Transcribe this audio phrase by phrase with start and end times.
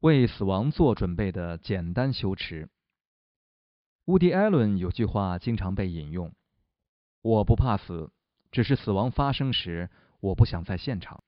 [0.00, 2.70] 为死亡做准备的简单修持。
[4.06, 6.32] 乌迪·艾伦有句话经常被引用
[7.20, 8.10] ：“我不怕死，
[8.50, 9.90] 只是死亡发生时，
[10.20, 11.22] 我不想在现场。”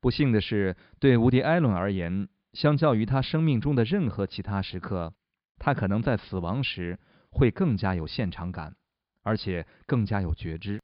[0.00, 5.12] 不幸的是，对乌迪·艾伦而言，相较于他生命中的任何其他时刻，
[5.58, 6.98] 他可能在死亡时
[7.30, 8.74] 会更加有现场感，
[9.22, 10.80] 而且更加有觉知。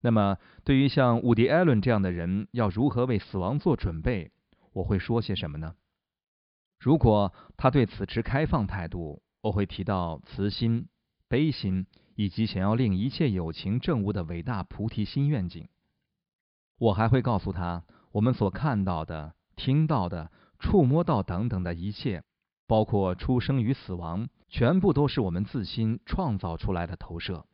[0.00, 4.32] 那么，对于像伍迪·艾伦这样的人，要如何为死亡做准备？
[4.74, 5.76] 我会说些什么呢？
[6.78, 10.88] 如果他对此持开放态度，我会提到慈心、
[11.28, 15.68] 悲心以及想要令一切有情证悟的伟大菩提心愿景。
[16.76, 22.24] 我还会告诉他，我们所看到的、听到的、触摸到等等的一切，
[22.66, 27.46] 包括出生与死亡，全部都是我们自心创造出来的投射。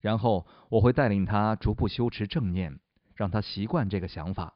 [0.00, 2.78] 然后我会带领他逐步修持正念，
[3.14, 4.54] 让他习惯这个想法，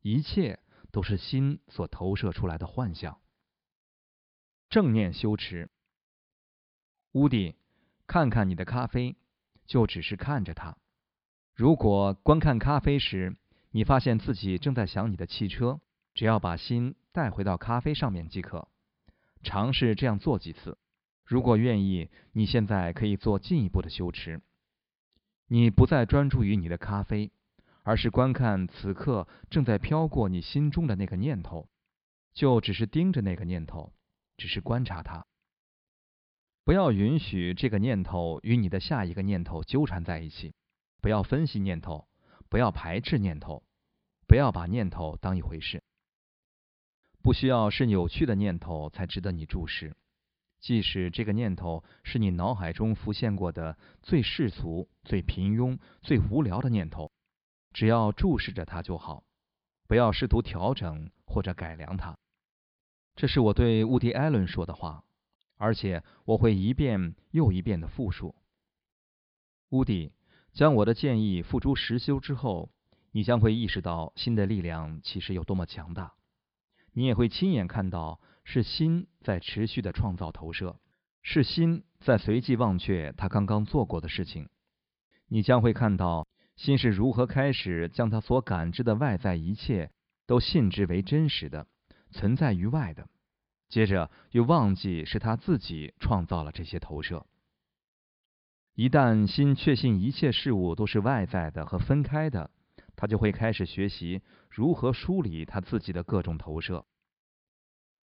[0.00, 0.60] 一切。
[0.90, 3.20] 都是心所投射出来的幻象。
[4.68, 5.70] 正念修持，
[7.12, 7.56] 乌迪，
[8.06, 9.16] 看看你的咖啡，
[9.66, 10.76] 就只是看着它。
[11.54, 13.36] 如果观看咖啡时，
[13.70, 15.80] 你发现自己正在想你的汽车，
[16.14, 18.68] 只要把心带回到咖啡上面即可。
[19.42, 20.78] 尝试这样做几次。
[21.24, 24.40] 如果愿意，你现在可以做进一步的修持。
[25.46, 27.32] 你不再专注于你的咖啡。
[27.90, 31.68] 而是观看此刻正在飘过你心中的那个念头，
[32.32, 33.92] 就只是盯着那个念头，
[34.36, 35.26] 只是观察它。
[36.62, 40.54] 不要允许这个念头与你的下一个念头纠缠在一起，
[41.00, 42.06] 不要分析念头，
[42.48, 43.64] 不要排斥念头，
[44.28, 45.82] 不要把念头当一回事。
[47.24, 49.96] 不需要是扭曲的念头才值得你注视，
[50.60, 57.10] 即使这个念头是你脑海中浮现过的最世俗、最平庸、最无聊的念头。
[57.72, 59.24] 只要注视着它就好，
[59.86, 62.18] 不要试图调整或者改良它。
[63.14, 65.04] 这是我对乌迪·艾伦说的话，
[65.56, 68.34] 而且我会一遍又一遍的复述。
[69.70, 70.12] 乌迪，
[70.52, 72.72] 将我的建议付诸实修之后，
[73.12, 76.14] 你将会意识到心的力量其实有多么强大。
[76.92, 80.80] 你也会亲眼看到，是心在持续的创造投射，
[81.22, 84.48] 是心在随即忘却他刚刚做过的事情。
[85.28, 86.26] 你将会看到。
[86.60, 89.90] 心是如何开始将他所感知的外在一切
[90.26, 91.66] 都信之为真实的，
[92.10, 93.08] 存在于外的，
[93.70, 97.24] 接着又忘记是他自己创造了这些投射。
[98.74, 102.50] 一旦心确信一切事物都是外在的和分开的，
[102.94, 106.84] 他就会开始学习如何梳理他自己的各种投射。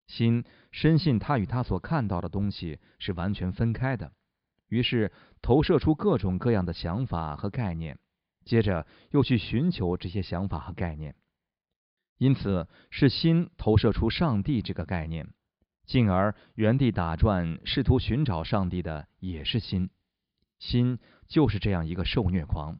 [0.06, 4.12] 心深信他与他所看到的东西是完全分开的，
[4.69, 5.10] 于是
[5.42, 7.98] 投射出各种各样的想法和概念。
[8.44, 11.15] 接着又去寻求这些想法和概念，
[12.19, 15.28] 因此是心投射出上帝这个概念，
[15.87, 19.91] 进而原地打转，试图寻找上帝的也是心。
[20.59, 22.78] 心就是这样一个受虐狂，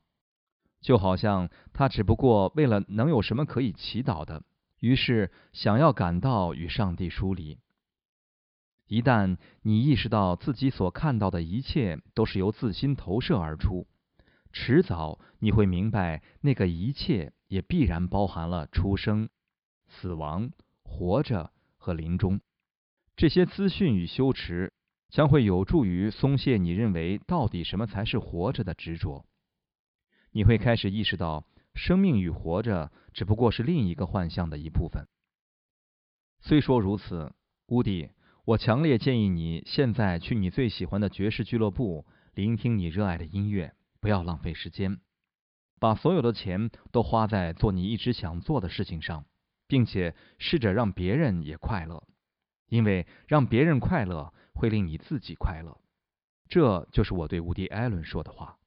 [0.81, 4.43] 就好像他只不过为了能有什么可以祈祷的，
[4.81, 7.59] 于是想要感到与上帝疏离。
[8.87, 13.87] 一旦你意识到自己所看到的一切都是由自心投射而出。
[14.55, 19.29] 迟早你会明白，那个一切也必然包含了出生、
[19.89, 20.53] 死亡、
[20.85, 22.41] 活着和临终。
[23.17, 24.73] 这些资讯与修持
[25.09, 29.27] 将会有助于松懈你认为到底什么才是活着的执着。
[30.31, 31.45] 你会开始意识到，
[31.75, 35.09] 生命与活着只不过是另一个幻象的一部分。
[36.41, 37.33] 虽说如此，
[37.67, 38.11] 乌迪，
[38.45, 43.75] 我强烈建议你现在去你最喜欢的爵士俱乐部，聆听你热爱的音乐。
[44.05, 45.01] 不要浪费时间，
[45.81, 49.25] 把所有的钱都花在做你一直想做的事情上，
[49.67, 52.07] 并且试着让别人也快乐，
[52.69, 55.81] 因为让别人快乐会令你自己快乐。
[56.51, 58.59] 这就是我对无敌·艾伦说的话。